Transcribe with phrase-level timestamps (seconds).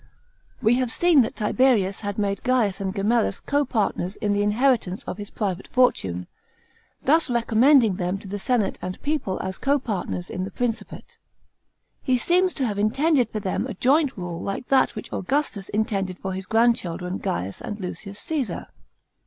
[0.61, 0.73] §1.
[0.73, 5.03] WE have seen that Tiberius had made Gaius and Gemellus co partners in the inheritance
[5.03, 6.25] of his private fortune,
[7.03, 11.17] thus re commending them to the senate and people as co partners in the Principate.
[12.01, 16.17] He seems to have intended for them a joint rule like that which Augustus intended
[16.17, 17.79] for his grandchildren Gaius ant?
[17.79, 18.65] Lucius Caesar.